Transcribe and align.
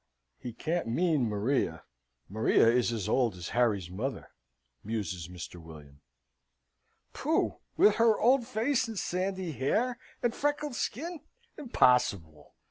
"He 0.39 0.51
can't 0.53 0.87
mean 0.87 1.29
Maria 1.29 1.83
Maria 2.27 2.67
is 2.67 2.91
as 2.91 3.07
old 3.07 3.35
as 3.35 3.49
Harry's 3.49 3.91
mother," 3.91 4.29
muses 4.83 5.27
Mr. 5.27 5.61
William. 5.61 6.01
"Pooh! 7.13 7.59
with 7.77 7.97
her 7.97 8.19
old 8.19 8.47
face 8.47 8.87
and 8.87 8.97
sandy 8.97 9.51
hair 9.51 9.99
and 10.23 10.33
freckled 10.33 10.73
skin! 10.73 11.19
Impossible!" 11.55 12.55